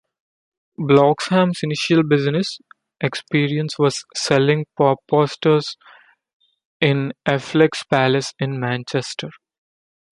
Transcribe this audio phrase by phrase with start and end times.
[0.79, 2.59] Bloxham's initial business
[3.01, 5.77] experience was selling pop posters
[6.79, 9.29] in Affleck's Palace in Manchester.